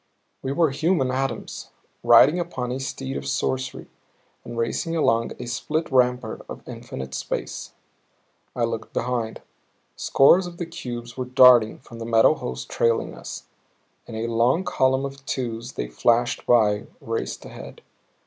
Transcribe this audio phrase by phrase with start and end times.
[0.41, 1.69] We were human atoms,
[2.01, 3.85] riding upon a steed of sorcery
[4.43, 7.73] and racing along a split rampart of infinite space.
[8.55, 9.43] I looked behind
[9.95, 13.43] scores of the cubes were darting from the metal host trailing us;
[14.07, 17.83] in a long column of twos they flashed by, raced ahead.